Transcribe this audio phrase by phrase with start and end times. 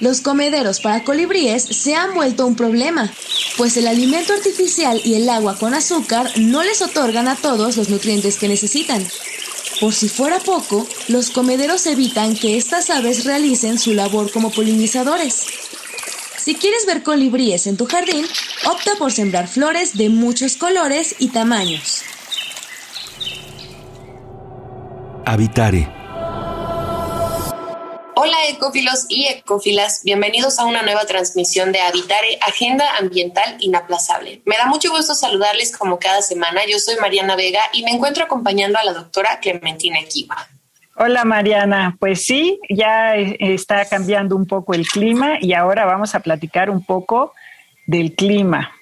[0.00, 3.12] Los comederos para colibríes se han vuelto un problema,
[3.56, 7.88] pues el alimento artificial y el agua con azúcar no les otorgan a todos los
[7.88, 9.04] nutrientes que necesitan.
[9.80, 15.46] Por si fuera poco, los comederos evitan que estas aves realicen su labor como polinizadores.
[16.36, 18.24] Si quieres ver colibríes en tu jardín,
[18.66, 22.02] opta por sembrar flores de muchos colores y tamaños.
[25.26, 25.97] Habitare
[28.28, 34.42] Hola ecófilos y ecófilas, bienvenidos a una nueva transmisión de Habitare, Agenda Ambiental Inaplazable.
[34.44, 36.60] Me da mucho gusto saludarles como cada semana.
[36.70, 40.46] Yo soy Mariana Vega y me encuentro acompañando a la doctora Clementina Equiva.
[40.96, 46.20] Hola Mariana, pues sí, ya está cambiando un poco el clima y ahora vamos a
[46.20, 47.32] platicar un poco
[47.86, 48.77] del clima.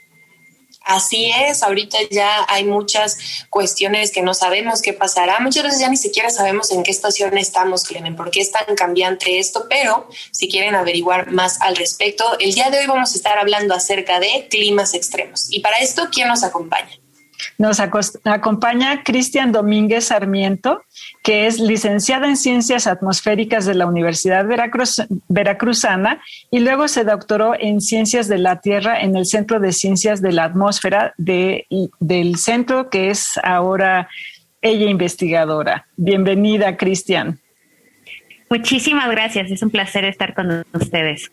[0.87, 3.19] Así es, ahorita ya hay muchas
[3.51, 5.41] cuestiones que no sabemos qué pasará.
[5.41, 9.41] Muchas veces ya ni siquiera sabemos en qué estación estamos, Clemen, porque es tan cambiante
[9.41, 13.37] esto, pero si quieren averiguar más al respecto, el día de hoy vamos a estar
[13.37, 15.49] hablando acerca de climas extremos.
[15.51, 16.97] Y para esto, ¿quién nos acompaña?
[17.59, 20.83] Nos acompaña Cristian Domínguez Sarmiento,
[21.23, 24.47] que es licenciada en Ciencias Atmosféricas de la Universidad
[25.29, 26.21] Veracruzana
[26.51, 30.33] y luego se doctoró en Ciencias de la Tierra en el Centro de Ciencias de
[30.33, 34.09] la Atmósfera del centro que es ahora
[34.63, 35.87] ella investigadora.
[35.97, 37.39] Bienvenida, Cristian.
[38.49, 41.31] Muchísimas gracias, es un placer estar con ustedes.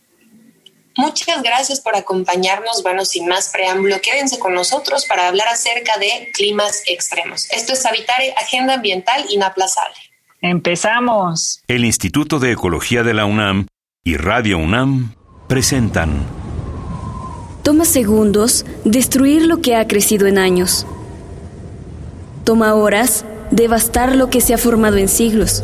[0.95, 2.83] Muchas gracias por acompañarnos.
[2.83, 7.49] Bueno, sin más preámbulo, quédense con nosotros para hablar acerca de climas extremos.
[7.51, 9.97] Esto es Habitare, Agenda Ambiental Inaplazable.
[10.41, 11.63] Empezamos.
[11.67, 13.67] El Instituto de Ecología de la UNAM
[14.03, 15.15] y Radio UNAM
[15.47, 16.25] presentan.
[17.63, 20.85] Toma segundos destruir lo que ha crecido en años.
[22.43, 25.63] Toma horas devastar lo que se ha formado en siglos.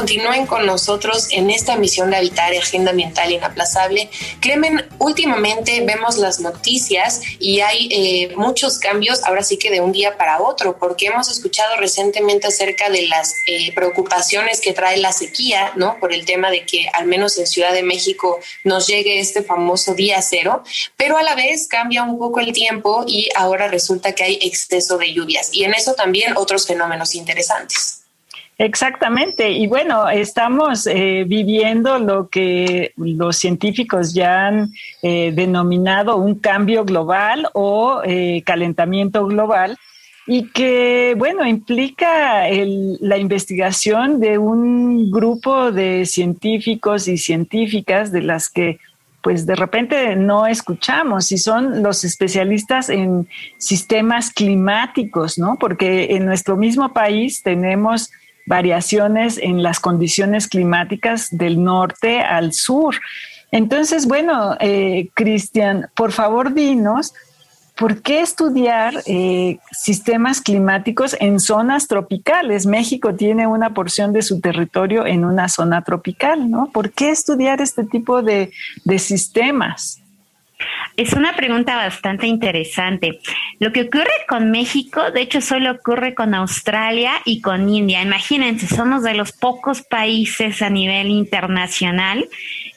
[0.00, 4.08] Continúen con nosotros en esta emisión de Habitar Agenda Ambiental Inaplazable.
[4.40, 9.92] Clemen, últimamente vemos las noticias y hay eh, muchos cambios, ahora sí que de un
[9.92, 15.12] día para otro, porque hemos escuchado recientemente acerca de las eh, preocupaciones que trae la
[15.12, 15.98] sequía, ¿no?
[16.00, 19.92] Por el tema de que al menos en Ciudad de México nos llegue este famoso
[19.92, 20.64] día cero,
[20.96, 24.96] pero a la vez cambia un poco el tiempo y ahora resulta que hay exceso
[24.96, 27.99] de lluvias y en eso también otros fenómenos interesantes.
[28.60, 29.52] Exactamente.
[29.52, 36.84] Y bueno, estamos eh, viviendo lo que los científicos ya han eh, denominado un cambio
[36.84, 39.78] global o eh, calentamiento global
[40.26, 42.46] y que, bueno, implica
[43.00, 48.78] la investigación de un grupo de científicos y científicas de las que
[49.22, 55.56] pues de repente no escuchamos y son los especialistas en sistemas climáticos, ¿no?
[55.58, 58.10] Porque en nuestro mismo país tenemos
[58.50, 62.96] variaciones en las condiciones climáticas del norte al sur.
[63.52, 67.14] Entonces, bueno, eh, Cristian, por favor dinos,
[67.76, 72.66] ¿por qué estudiar eh, sistemas climáticos en zonas tropicales?
[72.66, 76.70] México tiene una porción de su territorio en una zona tropical, ¿no?
[76.72, 78.50] ¿Por qué estudiar este tipo de,
[78.84, 80.02] de sistemas?
[80.96, 83.20] Es una pregunta bastante interesante.
[83.58, 88.02] Lo que ocurre con México, de hecho, solo ocurre con Australia y con India.
[88.02, 92.28] Imagínense, somos de los pocos países a nivel internacional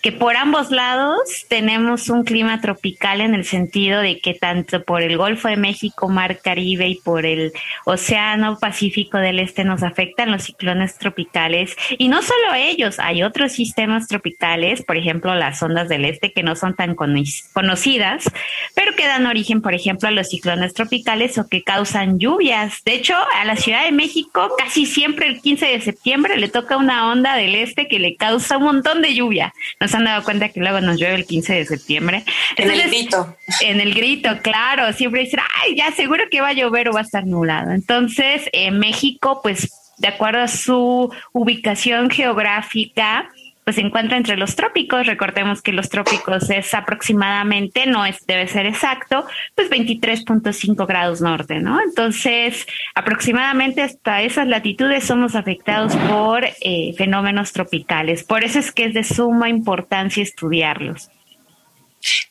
[0.03, 5.01] que por ambos lados tenemos un clima tropical en el sentido de que tanto por
[5.01, 7.53] el Golfo de México, Mar Caribe y por el
[7.85, 11.77] Océano Pacífico del Este nos afectan los ciclones tropicales.
[11.97, 16.44] Y no solo ellos, hay otros sistemas tropicales, por ejemplo, las ondas del Este que
[16.44, 18.29] no son tan conocidas,
[18.75, 22.83] pero que dan origen, por ejemplo, a los ciclones tropicales o que causan lluvias.
[22.83, 26.75] De hecho, a la Ciudad de México casi siempre el 15 de septiembre le toca
[26.75, 29.53] una onda del Este que le causa un montón de lluvia.
[29.93, 32.23] Se han dado cuenta que luego nos llueve el 15 de septiembre.
[32.57, 33.37] en el grito.
[33.61, 34.91] En el grito, claro.
[34.91, 37.69] Siempre dicen, ay, ya seguro que va a llover o va a estar nublado.
[37.69, 43.29] Entonces, en México, pues, de acuerdo a su ubicación geográfica,
[43.63, 45.07] pues se encuentra entre los trópicos.
[45.07, 49.25] Recordemos que los trópicos es aproximadamente, no es, debe ser exacto,
[49.56, 51.80] pues 23.5 grados norte, ¿no?
[51.81, 52.65] Entonces,
[52.95, 58.24] aproximadamente hasta esas latitudes somos afectados por eh, fenómenos tropicales.
[58.24, 61.10] Por eso es que es de suma importancia estudiarlos.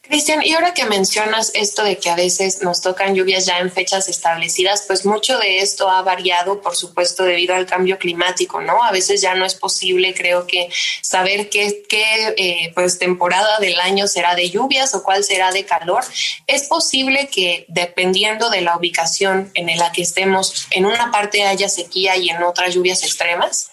[0.03, 3.71] Cristian, y ahora que mencionas esto de que a veces nos tocan lluvias ya en
[3.71, 8.83] fechas establecidas, pues mucho de esto ha variado, por supuesto, debido al cambio climático, ¿no?
[8.83, 10.69] A veces ya no es posible, creo que,
[11.01, 15.65] saber qué, qué eh, pues, temporada del año será de lluvias o cuál será de
[15.65, 16.05] calor.
[16.47, 21.69] Es posible que, dependiendo de la ubicación en la que estemos, en una parte haya
[21.69, 23.71] sequía y en otra lluvias extremas.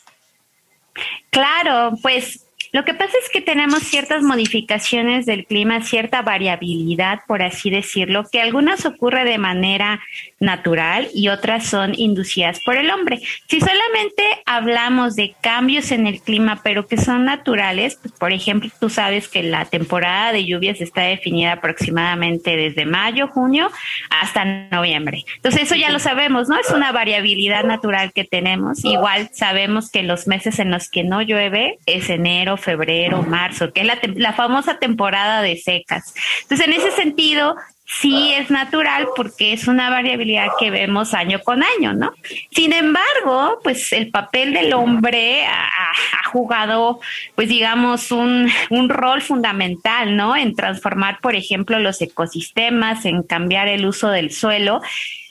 [1.32, 2.40] Claro, pues
[2.72, 8.26] lo que pasa es que tenemos ciertas modificaciones del clima, cierta variabilidad, por así decirlo,
[8.32, 10.02] que algunas ocurre de manera
[10.40, 13.20] natural y otras son inducidas por el hombre.
[13.48, 18.70] Si solamente hablamos de cambios en el clima, pero que son naturales, pues, por ejemplo,
[18.80, 23.70] tú sabes que la temporada de lluvias está definida aproximadamente desde mayo, junio
[24.10, 25.26] hasta noviembre.
[25.36, 26.60] Entonces eso ya lo sabemos, ¿no?
[26.60, 28.84] Es una variabilidad natural que tenemos.
[28.86, 33.82] Igual sabemos que los meses en los que no llueve es enero, febrero, marzo, que
[33.82, 36.14] es la, la famosa temporada de secas.
[36.44, 37.56] Entonces, en ese sentido,
[37.90, 42.14] sí es natural porque es una variabilidad que vemos año con año, ¿no?
[42.52, 45.94] Sin embargo, pues el papel del hombre ha,
[46.30, 47.00] jugado,
[47.34, 50.36] pues digamos, un, un, rol fundamental, ¿no?
[50.36, 54.80] En transformar, por ejemplo, los ecosistemas, en cambiar el uso del suelo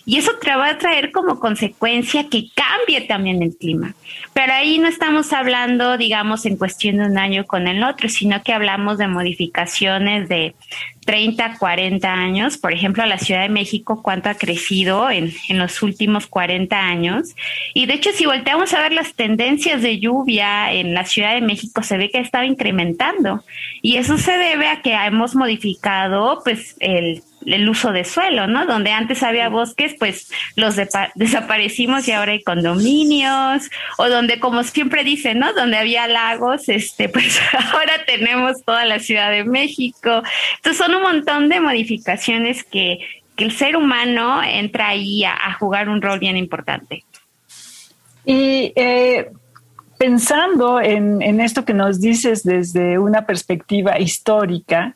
[0.09, 3.95] y eso te va a traer como consecuencia que cambie también el clima.
[4.33, 8.43] Pero ahí no estamos hablando, digamos, en cuestión de un año con el otro, sino
[8.43, 10.55] que hablamos de modificaciones de
[11.05, 12.57] 30, 40 años.
[12.57, 17.35] Por ejemplo, la Ciudad de México, cuánto ha crecido en, en los últimos 40 años.
[17.75, 21.43] Y de hecho, si volteamos a ver las tendencias de lluvia en la Ciudad de
[21.43, 23.45] México, se ve que ha estado incrementando.
[23.83, 28.67] Y eso se debe a que hemos modificado, pues, el el uso de suelo, ¿no?
[28.67, 30.77] Donde antes había bosques, pues los
[31.15, 35.53] desaparecimos y ahora hay condominios, o donde, como siempre dicen, ¿no?
[35.53, 37.41] Donde había lagos, este, pues
[37.73, 40.23] ahora tenemos toda la Ciudad de México.
[40.57, 42.99] Entonces son un montón de modificaciones que,
[43.37, 47.05] que el ser humano entra ahí a, a jugar un rol bien importante.
[48.25, 49.31] Y eh,
[49.99, 54.95] pensando en, en esto que nos dices desde una perspectiva histórica,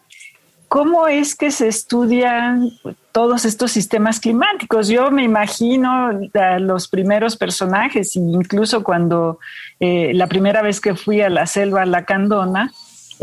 [0.73, 2.71] ¿Cómo es que se estudian
[3.13, 4.89] todos estos sistemas climáticos?
[4.89, 9.39] Yo me imagino a los primeros personajes, incluso cuando
[9.81, 12.73] eh, la primera vez que fui a la selva lacandona,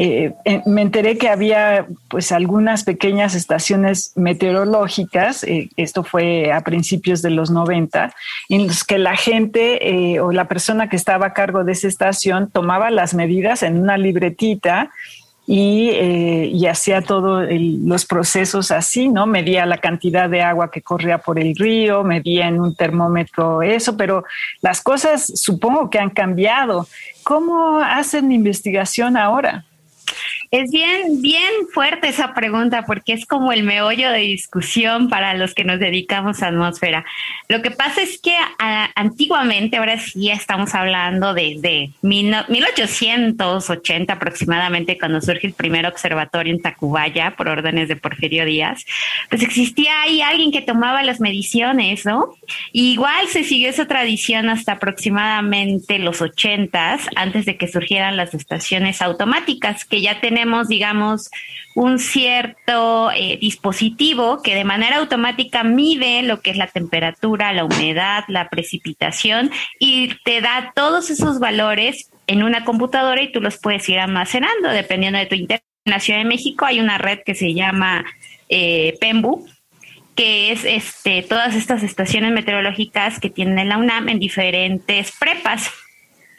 [0.01, 6.61] eh, eh, me enteré que había pues algunas pequeñas estaciones meteorológicas, eh, esto fue a
[6.61, 8.13] principios de los 90,
[8.47, 12.49] en los que la gente o la persona que estaba a cargo de esa estación
[12.49, 14.89] tomaba las medidas en una libretita
[15.51, 19.25] y, eh, y hacía todos los procesos así, ¿no?
[19.25, 23.97] Medía la cantidad de agua que corría por el río, medía en un termómetro eso,
[23.97, 24.23] pero
[24.61, 26.85] las cosas supongo que han cambiado.
[27.23, 29.65] ¿Cómo hacen investigación ahora?
[30.51, 35.53] Es bien, bien fuerte esa pregunta porque es como el meollo de discusión para los
[35.53, 37.05] que nos dedicamos a atmósfera.
[37.47, 38.33] Lo que pasa es que
[38.95, 47.35] antiguamente, ahora sí estamos hablando desde 1880 aproximadamente, cuando surge el primer observatorio en Tacubaya
[47.37, 48.87] por órdenes de Porfirio Díaz,
[49.29, 52.33] pues existía ahí alguien que tomaba las mediciones, ¿no?
[52.71, 59.03] Igual se siguió esa tradición hasta aproximadamente los 80 antes de que surgieran las estaciones
[59.03, 61.29] automáticas, que ya tenemos tenemos, digamos,
[61.75, 67.65] un cierto eh, dispositivo que de manera automática mide lo que es la temperatura, la
[67.65, 73.57] humedad, la precipitación y te da todos esos valores en una computadora y tú los
[73.57, 75.65] puedes ir almacenando dependiendo de tu internet.
[75.83, 78.05] En la Ciudad de México hay una red que se llama
[78.47, 79.45] eh, PEMBU,
[80.15, 85.69] que es este, todas estas estaciones meteorológicas que tiene la UNAM en diferentes prepas.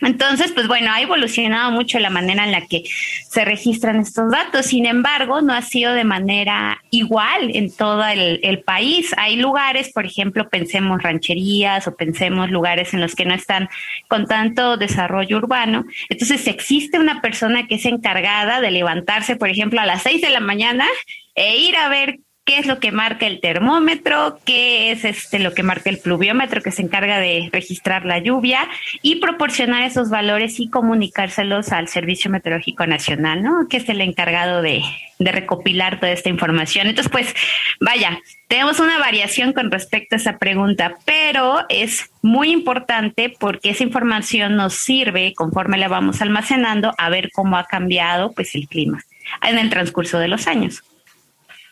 [0.00, 2.84] Entonces, pues bueno, ha evolucionado mucho la manera en la que
[3.28, 4.66] se registran estos datos.
[4.66, 9.14] Sin embargo, no ha sido de manera igual en todo el, el, país.
[9.16, 13.68] Hay lugares, por ejemplo, pensemos rancherías o pensemos lugares en los que no están
[14.08, 15.84] con tanto desarrollo urbano.
[16.08, 20.30] Entonces, existe una persona que es encargada de levantarse, por ejemplo, a las seis de
[20.30, 20.86] la mañana
[21.34, 25.52] e ir a ver qué es lo que marca el termómetro, qué es este lo
[25.54, 28.68] que marca el pluviómetro que se encarga de registrar la lluvia
[29.02, 33.68] y proporcionar esos valores y comunicárselos al Servicio Meteorológico Nacional, ¿no?
[33.68, 34.82] Que es el encargado de,
[35.18, 36.86] recopilar toda esta información.
[36.86, 37.34] Entonces, pues,
[37.78, 38.18] vaya,
[38.48, 44.56] tenemos una variación con respecto a esa pregunta, pero es muy importante porque esa información
[44.56, 49.04] nos sirve, conforme la vamos almacenando, a ver cómo ha cambiado pues el clima
[49.42, 50.82] en el transcurso de los años.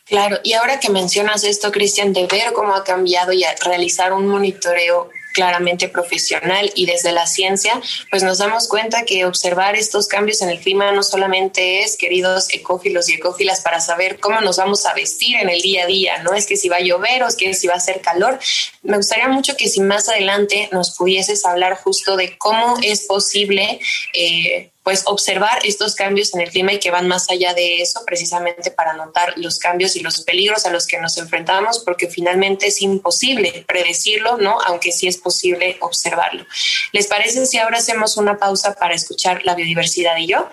[0.08, 4.26] Claro, y ahora que mencionas esto, Cristian, de ver cómo ha cambiado y realizar un
[4.26, 10.42] monitoreo claramente profesional y desde la ciencia, pues nos damos cuenta que observar estos cambios
[10.42, 14.84] en el clima no solamente es, queridos ecófilos y ecófilas, para saber cómo nos vamos
[14.84, 17.28] a vestir en el día a día, no es que si va a llover o
[17.28, 18.40] es que si va a hacer calor.
[18.82, 23.78] Me gustaría mucho que si más adelante nos pudieses hablar justo de cómo es posible
[24.14, 28.06] eh, pues observar estos cambios en el clima y que van más allá de eso
[28.06, 32.68] precisamente para notar los cambios y los peligros a los que nos enfrentamos porque finalmente
[32.68, 34.58] es imposible predecirlo, ¿no?
[34.66, 36.46] Aunque sí es posible observarlo.
[36.92, 40.48] ¿Les parece si ahora hacemos una pausa para escuchar la biodiversidad y yo?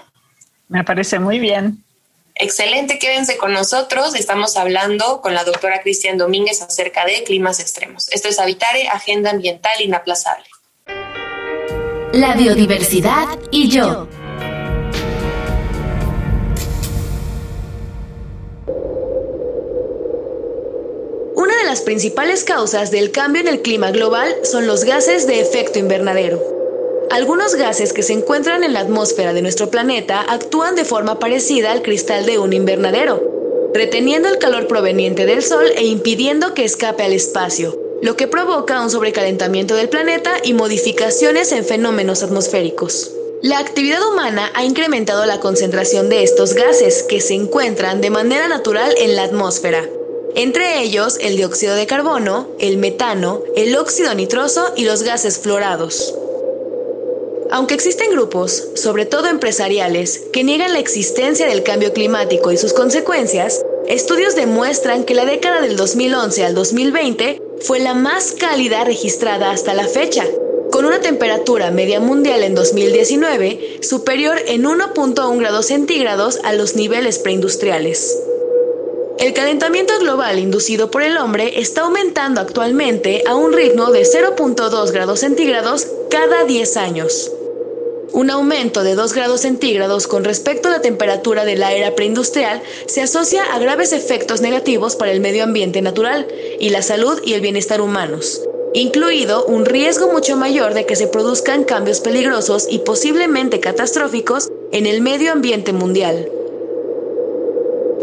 [0.68, 1.86] Me parece muy bien.
[2.36, 4.16] Excelente, quédense con nosotros.
[4.16, 8.10] Estamos hablando con la doctora Cristian Domínguez acerca de climas extremos.
[8.12, 10.44] Esto es Habitare, Agenda Ambiental Inaplazable.
[12.12, 14.10] La biodiversidad y yo.
[21.86, 26.44] Principales causas del cambio en el clima global son los gases de efecto invernadero.
[27.12, 31.72] Algunos gases que se encuentran en la atmósfera de nuestro planeta actúan de forma parecida
[31.72, 37.04] al cristal de un invernadero, reteniendo el calor proveniente del Sol e impidiendo que escape
[37.04, 43.12] al espacio, lo que provoca un sobrecalentamiento del planeta y modificaciones en fenómenos atmosféricos.
[43.42, 48.48] La actividad humana ha incrementado la concentración de estos gases que se encuentran de manera
[48.48, 49.88] natural en la atmósfera,
[50.36, 56.14] entre ellos el dióxido de carbono, el metano, el óxido nitroso y los gases fluorados.
[57.52, 62.74] Aunque existen grupos, sobre todo empresariales, que niegan la existencia del cambio climático y sus
[62.74, 69.52] consecuencias, estudios demuestran que la década del 2011 al 2020 fue la más cálida registrada
[69.52, 70.26] hasta la fecha,
[70.72, 77.20] con una temperatura media mundial en 2019 superior en 1.1 grados centígrados a los niveles
[77.20, 78.25] preindustriales.
[79.18, 84.92] El calentamiento global inducido por el hombre está aumentando actualmente a un ritmo de 0.2
[84.92, 87.32] grados centígrados cada 10 años.
[88.12, 92.62] Un aumento de 2 grados centígrados con respecto a la temperatura de la era preindustrial
[92.88, 96.28] se asocia a graves efectos negativos para el medio ambiente natural
[96.60, 98.42] y la salud y el bienestar humanos,
[98.74, 104.86] incluido un riesgo mucho mayor de que se produzcan cambios peligrosos y posiblemente catastróficos en
[104.86, 106.30] el medio ambiente mundial.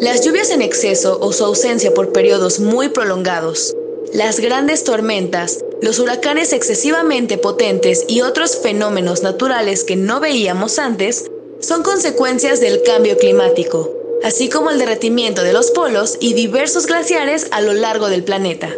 [0.03, 3.73] Las lluvias en exceso o su ausencia por periodos muy prolongados,
[4.13, 11.31] las grandes tormentas, los huracanes excesivamente potentes y otros fenómenos naturales que no veíamos antes
[11.61, 13.95] son consecuencias del cambio climático,
[14.25, 18.71] así como el derretimiento de los polos y diversos glaciares a lo largo del planeta.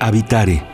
[0.00, 0.73] Habitare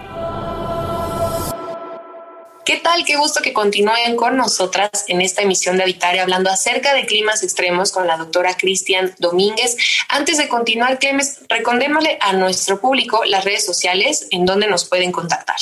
[2.71, 3.05] ¿Qué tal?
[3.05, 7.43] Qué gusto que continúen con nosotras en esta emisión de Habitare hablando acerca de climas
[7.43, 9.77] extremos con la doctora Cristian Domínguez.
[10.09, 15.11] Antes de continuar, Clemes, recordémosle a nuestro público las redes sociales en donde nos pueden
[15.11, 15.57] contactar.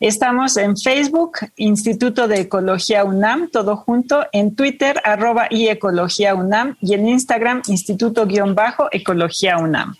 [0.00, 6.78] Estamos en Facebook, Instituto de Ecología UNAM, todo junto, en Twitter, arroba y Ecología UNAM,
[6.80, 9.94] y en Instagram, Instituto-Ecología UNAM.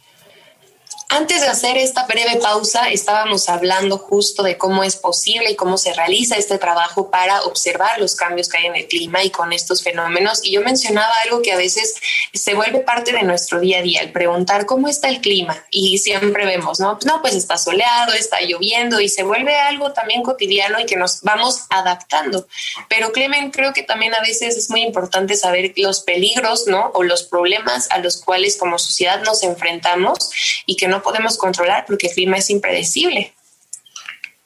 [1.09, 5.79] Antes de hacer esta breve pausa, estábamos hablando justo de cómo es posible y cómo
[5.79, 9.53] se realiza este trabajo para observar los cambios que hay en el clima y con
[9.53, 10.41] estos fenómenos.
[10.43, 11.95] Y yo mencionaba algo que a veces
[12.33, 15.63] se vuelve parte de nuestro día a día, el preguntar cómo está el clima.
[15.71, 16.99] Y siempre vemos, ¿no?
[17.05, 21.21] No, pues está soleado, está lloviendo y se vuelve algo también cotidiano y que nos
[21.21, 22.49] vamos adaptando.
[22.89, 26.91] Pero Clemen, creo que también a veces es muy importante saber los peligros, ¿no?
[26.95, 30.31] O los problemas a los cuales como sociedad nos enfrentamos
[30.67, 33.33] y que no podemos controlar porque el clima es impredecible.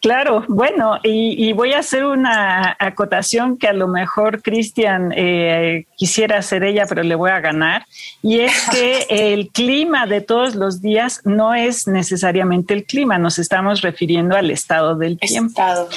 [0.01, 6.39] Claro, bueno, y, voy a hacer una acotación que a lo mejor Cristian eh, quisiera
[6.39, 7.85] hacer ella, pero le voy a ganar,
[8.23, 13.41] y es que el clima de todos los días no es necesariamente el clima, nos
[13.41, 15.49] estamos refiriendo al estado del tiempo.
[15.49, 15.89] Estado.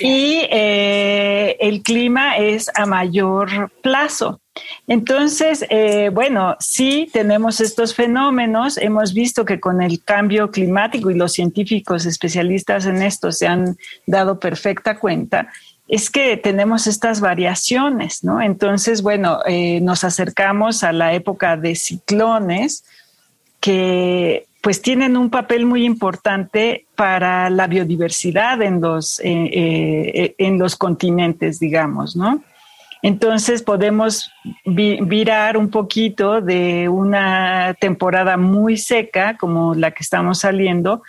[0.00, 4.40] Y eh, el clima es a mayor plazo.
[4.86, 8.78] Entonces, eh, bueno, sí tenemos estos fenómenos.
[8.78, 13.76] Hemos visto que con el cambio climático y los científicos especialistas en esto se han
[14.06, 15.48] dado perfecta cuenta
[15.88, 18.42] es que tenemos estas variaciones, ¿no?
[18.42, 22.84] Entonces, bueno, eh, nos acercamos a la época de ciclones
[23.60, 30.74] que pues tienen un papel muy importante para la biodiversidad en los, eh, en los
[30.74, 32.42] continentes, digamos, ¿no?
[33.06, 34.32] Entonces podemos
[34.64, 41.04] virar un poquito de una temporada muy seca como la que estamos saliendo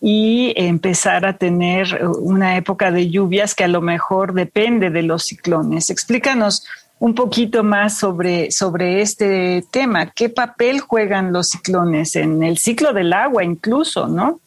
[0.00, 5.24] y empezar a tener una época de lluvias que a lo mejor depende de los
[5.24, 5.90] ciclones.
[5.90, 6.64] Explícanos
[6.98, 10.06] un poquito más sobre, sobre este tema.
[10.06, 14.40] ¿Qué papel juegan los ciclones en el ciclo del agua incluso, no?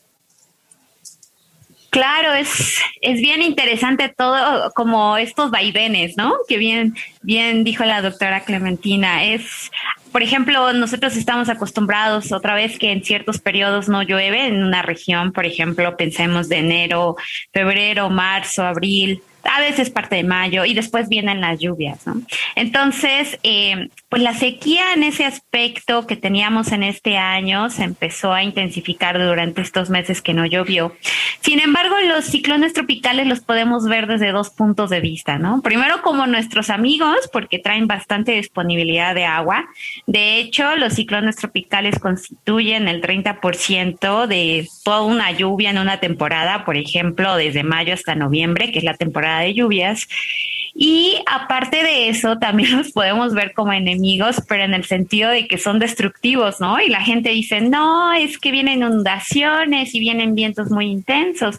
[1.96, 6.34] Claro, es, es bien interesante todo, como estos vaivenes, ¿no?
[6.46, 9.24] Que bien, bien dijo la doctora Clementina.
[9.24, 9.72] Es,
[10.12, 14.82] por ejemplo, nosotros estamos acostumbrados otra vez que en ciertos periodos no llueve en una
[14.82, 17.16] región, por ejemplo, pensemos de enero,
[17.54, 22.22] febrero, marzo, abril, a veces parte de mayo y después vienen las lluvias, ¿no?
[22.56, 28.32] Entonces, eh, pues la sequía en ese aspecto que teníamos en este año se empezó
[28.32, 30.96] a intensificar durante estos meses que no llovió.
[31.42, 35.62] Sin embargo, los ciclones tropicales los podemos ver desde dos puntos de vista, ¿no?
[35.62, 39.66] Primero como nuestros amigos, porque traen bastante disponibilidad de agua.
[40.08, 46.64] De hecho, los ciclones tropicales constituyen el 30% de toda una lluvia en una temporada,
[46.64, 50.08] por ejemplo, desde mayo hasta noviembre, que es la temporada de lluvias.
[50.78, 55.48] Y aparte de eso, también los podemos ver como enemigos, pero en el sentido de
[55.48, 56.82] que son destructivos, ¿no?
[56.82, 61.58] Y la gente dice, no, es que vienen inundaciones y vienen vientos muy intensos.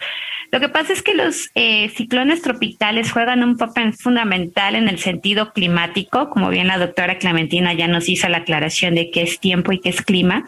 [0.53, 4.99] Lo que pasa es que los eh, ciclones tropicales juegan un papel fundamental en el
[4.99, 9.41] sentido climático, como bien la doctora Clementina ya nos hizo la aclaración de qué es
[9.41, 10.45] tiempo y qué es clima.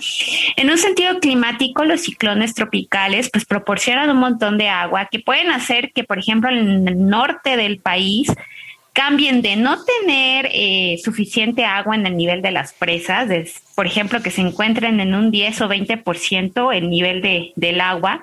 [0.56, 5.50] En un sentido climático, los ciclones tropicales pues proporcionan un montón de agua que pueden
[5.50, 8.30] hacer que, por ejemplo, en el norte del país,
[8.98, 13.28] cambien de no tener eh, suficiente agua en el nivel de las presas,
[13.76, 18.20] por ejemplo, que se encuentren en un 10 o 20% el nivel de, del agua,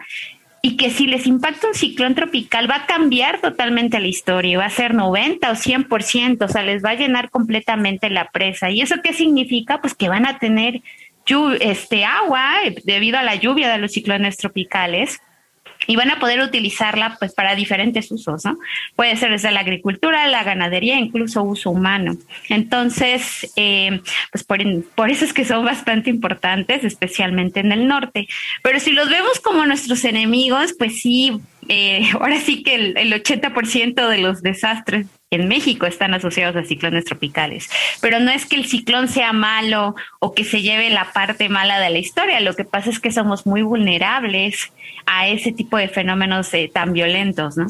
[0.62, 4.66] y que si les impacta un ciclón tropical va a cambiar totalmente la historia, va
[4.66, 8.70] a ser 90 o 100%, o sea, les va a llenar completamente la presa.
[8.70, 9.80] ¿Y eso qué significa?
[9.80, 10.82] Pues que van a tener
[11.62, 12.52] este agua
[12.84, 15.22] debido a la lluvia de los ciclones tropicales
[15.88, 18.58] y van a poder utilizarla pues para diferentes usos, ¿no?
[18.96, 22.18] Puede ser desde la agricultura, la ganadería, incluso uso humano.
[22.50, 24.60] Entonces, eh, pues por,
[24.96, 28.28] por, eso es que son bastante importantes, especialmente en el norte.
[28.64, 33.14] Pero si los vemos como nuestros enemigos, pues sí, eh, ahora sí que el, el
[33.14, 37.70] 80% de los desastres en México están asociados a ciclones tropicales.
[38.02, 41.80] Pero no es que el ciclón sea malo o que se lleve la parte mala
[41.80, 42.40] de la historia.
[42.40, 44.72] Lo que pasa es que somos muy vulnerables
[45.06, 47.68] a ese tipo de fenómenos eh, tan violentos, ¿no?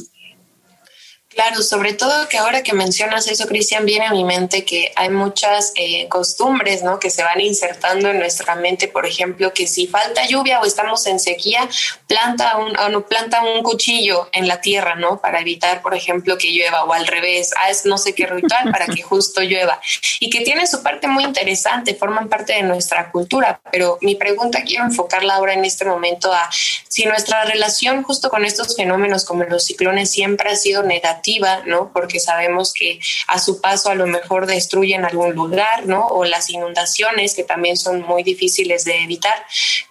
[1.36, 5.10] Claro, sobre todo que ahora que mencionas eso, Cristian, viene a mi mente que hay
[5.10, 6.98] muchas eh, costumbres, ¿no?
[6.98, 11.06] Que se van insertando en nuestra mente, por ejemplo, que si falta lluvia o estamos
[11.08, 11.68] en sequía,
[12.08, 15.20] planta un, no, planta un cuchillo en la tierra, ¿no?
[15.20, 18.86] Para evitar, por ejemplo, que llueva o al revés, haz no sé qué ritual para
[18.86, 19.82] que justo llueva.
[20.22, 23.60] Y que tiene su parte muy interesante, forman parte de nuestra cultura.
[23.74, 26.50] Pero mi pregunta quiero enfocarla ahora en este momento a
[26.88, 31.25] si nuestra relación justo con estos fenómenos como los ciclones siempre ha sido negativa
[31.66, 31.92] ¿no?
[31.94, 36.08] Porque sabemos que a su paso a lo mejor destruyen algún lugar, ¿no?
[36.08, 39.36] O las inundaciones que también son muy difíciles de evitar.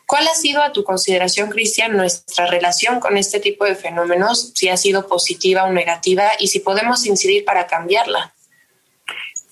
[0.07, 4.53] ¿Cuál ha sido a tu consideración, Cristian, nuestra relación con este tipo de fenómenos?
[4.55, 8.33] Si ha sido positiva o negativa y si podemos incidir para cambiarla.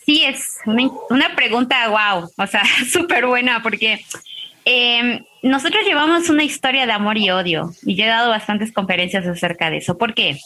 [0.04, 4.04] Sí, es una, pregunta, wow, o sea, súper buena porque
[4.64, 9.26] eh, nosotros llevamos una historia de amor y odio y yo he dado bastantes conferencias
[9.26, 9.98] acerca de eso.
[9.98, 10.38] ¿Por qué?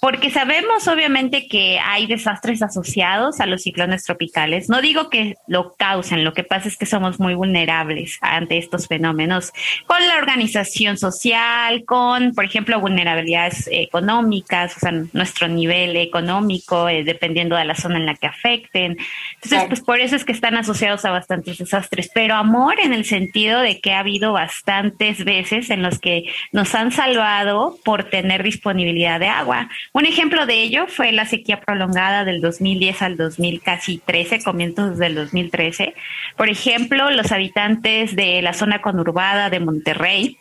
[0.00, 4.70] Porque sabemos obviamente que hay desastres asociados a los ciclones tropicales.
[4.70, 8.88] No digo que lo causen, lo que pasa es que somos muy vulnerables ante estos
[8.88, 9.52] fenómenos
[9.86, 17.04] con la organización social, con, por ejemplo, vulnerabilidades económicas, o sea, nuestro nivel económico, eh,
[17.04, 18.96] dependiendo de la zona en la que afecten.
[19.34, 22.10] Entonces, pues por eso es que están asociados a bastantes desastres.
[22.14, 26.74] Pero amor en el sentido de que ha habido bastantes veces en los que nos
[26.74, 29.68] han salvado por tener disponibilidad de agua.
[29.92, 35.94] Un ejemplo de ello fue la sequía prolongada del 2010 al 2013, comienzos del 2013.
[36.36, 40.38] Por ejemplo, los habitantes de la zona conurbada de Monterrey,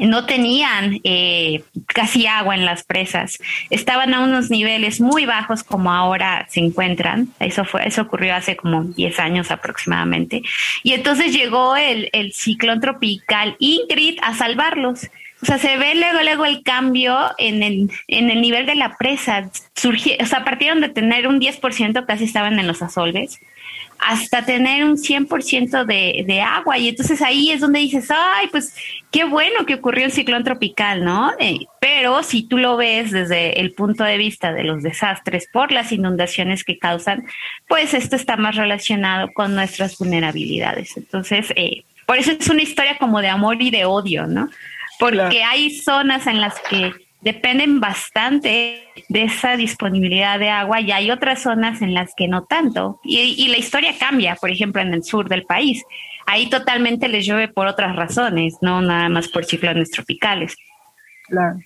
[0.00, 3.38] no tenían eh, casi agua en las presas,
[3.70, 7.28] estaban a unos niveles muy bajos como ahora se encuentran.
[7.40, 10.42] Eso fue, eso ocurrió hace como 10 años aproximadamente.
[10.82, 15.08] Y entonces llegó el, el ciclón tropical Ingrid a salvarlos.
[15.42, 18.96] O sea, se ve luego, luego el cambio en el, en el nivel de la
[18.96, 19.50] presa.
[19.74, 23.40] Surgió, o sea, partieron de tener un 10%, casi estaban en los asolves,
[23.98, 26.78] hasta tener un 100% de, de agua.
[26.78, 28.76] Y entonces ahí es donde dices, ay, pues
[29.10, 31.32] qué bueno que ocurrió el ciclón tropical, ¿no?
[31.40, 35.72] Eh, pero si tú lo ves desde el punto de vista de los desastres por
[35.72, 37.26] las inundaciones que causan,
[37.66, 40.96] pues esto está más relacionado con nuestras vulnerabilidades.
[40.96, 44.48] Entonces, eh, por eso es una historia como de amor y de odio, ¿no?
[45.02, 51.10] Porque hay zonas en las que dependen bastante de esa disponibilidad de agua y hay
[51.10, 53.00] otras zonas en las que no tanto.
[53.04, 55.82] Y, la historia cambia, por ejemplo, en el sur del país.
[56.26, 60.56] Ahí totalmente les llueve por otras razones, no nada más por ciclones tropicales.
[61.28, 61.58] Claro.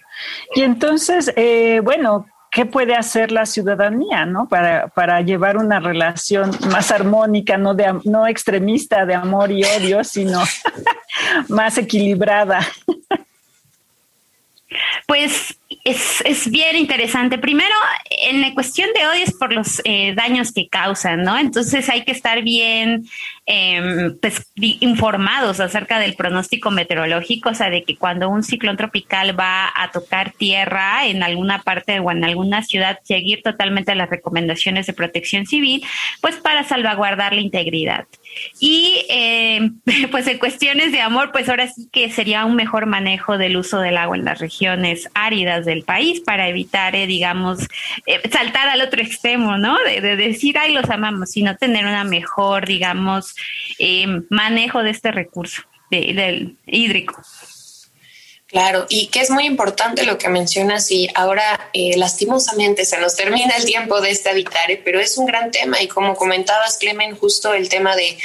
[0.54, 4.48] Y entonces, eh, bueno, ¿qué puede hacer la ciudadanía, no?
[4.48, 10.04] Para, para llevar una relación más armónica, no, de, no extremista de amor y odio,
[10.04, 10.42] sino
[11.48, 12.60] más equilibrada.
[15.06, 17.38] Pues es, es, bien interesante.
[17.38, 17.74] Primero,
[18.28, 21.38] en la cuestión de odio es por los eh, daños que causan, ¿no?
[21.38, 23.06] Entonces hay que estar bien
[23.46, 29.38] em, pues, informados acerca del pronóstico meteorológico, o sea, de que cuando un ciclón tropical
[29.38, 34.86] va a tocar tierra en alguna parte o en alguna ciudad, seguir totalmente las recomendaciones
[34.86, 35.84] de protección civil,
[36.20, 38.06] pues para salvaguardar la integridad.
[38.60, 39.70] Y eh,
[40.10, 43.78] pues en cuestiones de amor, pues ahora sí que sería un mejor manejo del uso
[43.78, 47.66] del agua en las regiones áridas del país para evitar, eh, digamos,
[48.06, 49.76] eh, saltar al otro extremo, ¿no?
[49.84, 53.35] De, decir, ay, los amamos, sino tener una mejor, digamos,
[54.30, 57.22] manejo de este recurso del hídrico.
[58.48, 63.16] Claro, y que es muy importante lo que mencionas y ahora eh, lastimosamente se nos
[63.16, 67.16] termina el tiempo de este habitare, pero es un gran tema y como comentabas, Clemen,
[67.16, 68.16] justo el tema de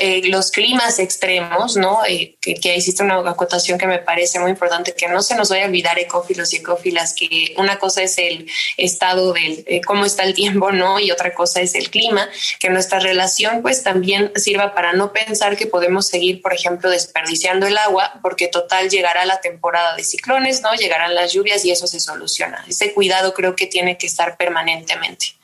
[0.00, 2.04] eh, los climas extremos, ¿no?
[2.06, 5.50] Eh, que, que, hiciste una acotación que me parece muy importante, que no se nos
[5.50, 10.04] vaya a olvidar ecófilos y ecófilas, que una cosa es el estado del eh, cómo
[10.04, 11.00] está el tiempo, ¿no?
[11.00, 12.28] Y otra cosa es el clima,
[12.60, 17.66] que nuestra relación pues también sirva para no pensar que podemos seguir, por ejemplo, desperdiciando
[17.66, 20.74] el agua, porque total llegará la temporada de ciclones, ¿no?
[20.74, 22.64] Llegarán las lluvias y eso se soluciona.
[22.68, 25.34] Ese cuidado creo que tiene que estar permanentemente.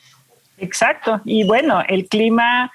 [0.58, 1.20] Exacto.
[1.24, 2.72] Y bueno, el clima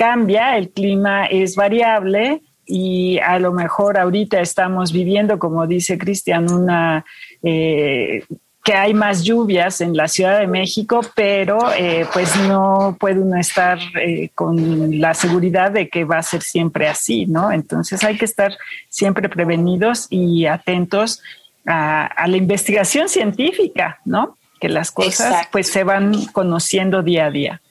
[0.00, 6.50] cambia, el clima es variable y a lo mejor ahorita estamos viviendo, como dice Cristian,
[6.50, 7.04] una...
[7.42, 8.24] Eh,
[8.62, 13.38] que hay más lluvias en la Ciudad de México, pero eh, pues no puede uno
[13.38, 17.50] estar eh, con la seguridad de que va a ser siempre así, ¿no?
[17.52, 18.56] Entonces hay que estar
[18.90, 21.22] siempre prevenidos y atentos
[21.66, 24.36] a, la investigación científica, ¿no?
[24.60, 27.62] Que las cosas pues se van conociendo día a día.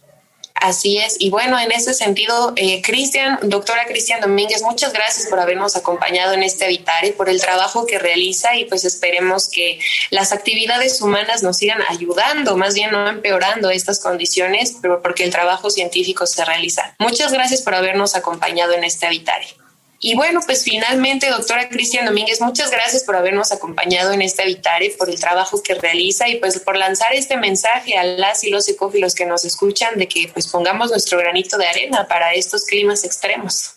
[0.61, 1.15] Así es.
[1.19, 6.33] Y bueno, en ese sentido, eh, Cristian, doctora Cristian Domínguez, muchas gracias por habernos acompañado
[6.33, 6.69] en este
[7.03, 11.81] y por el trabajo que realiza y pues esperemos que las actividades humanas nos sigan
[11.87, 16.95] ayudando, más bien no empeorando estas condiciones, pero porque el trabajo científico se realiza.
[16.99, 19.58] Muchas gracias por habernos acompañado en este Habitare.
[20.01, 24.95] Y bueno, pues finalmente, doctora Cristian Domínguez, muchas gracias por habernos acompañado en este Habitare,
[24.97, 28.69] por el trabajo que realiza y pues por lanzar este mensaje a las y los
[28.69, 33.03] ecófilos que nos escuchan de que pues pongamos nuestro granito de arena para estos climas
[33.03, 33.75] extremos.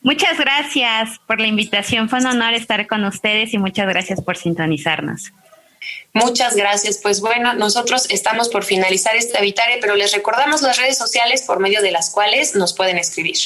[0.00, 2.08] Muchas gracias por la invitación.
[2.08, 5.32] Fue un honor estar con ustedes y muchas gracias por sintonizarnos.
[6.14, 6.98] Muchas gracias.
[7.02, 11.60] Pues bueno, nosotros estamos por finalizar este Habitare, pero les recordamos las redes sociales por
[11.60, 13.36] medio de las cuales nos pueden escribir.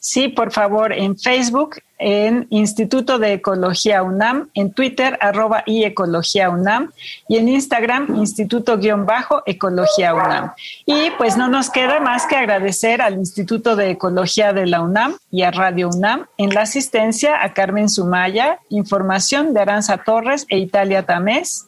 [0.00, 6.50] Sí, por favor, en Facebook, en Instituto de Ecología UNAM, en Twitter, arroba y Ecología
[6.50, 6.92] UNAM,
[7.28, 10.52] y en Instagram, Instituto-Ecología UNAM.
[10.86, 15.16] Y pues no nos queda más que agradecer al Instituto de Ecología de la UNAM
[15.32, 20.58] y a Radio UNAM en la asistencia a Carmen Sumaya, información de Aranza Torres e
[20.58, 21.66] Italia Tamés,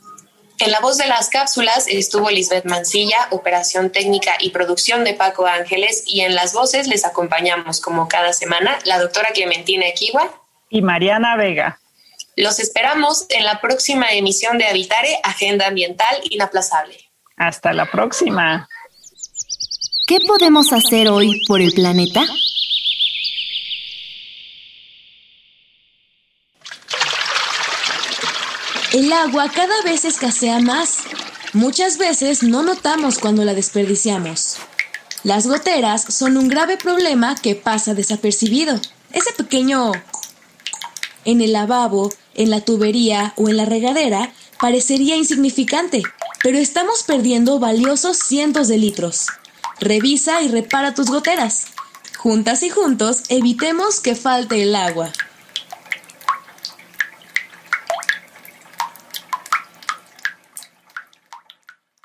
[0.60, 5.46] en la voz de las cápsulas estuvo Lisbeth Mancilla, operación técnica y producción de Paco
[5.46, 10.30] Ángeles, y en las voces les acompañamos como cada semana la doctora Clementina Equiwa
[10.68, 11.80] y Mariana Vega.
[12.36, 16.96] Los esperamos en la próxima emisión de Habitare, Agenda Ambiental Inaplazable.
[17.36, 18.68] Hasta la próxima.
[20.06, 22.22] ¿Qué podemos hacer hoy por el planeta?
[28.92, 30.96] El agua cada vez escasea más.
[31.52, 34.56] Muchas veces no notamos cuando la desperdiciamos.
[35.22, 38.80] Las goteras son un grave problema que pasa desapercibido.
[39.12, 39.92] Ese pequeño...
[41.24, 46.02] En el lavabo, en la tubería o en la regadera parecería insignificante,
[46.42, 49.26] pero estamos perdiendo valiosos cientos de litros.
[49.78, 51.66] Revisa y repara tus goteras.
[52.16, 55.12] Juntas y juntos evitemos que falte el agua.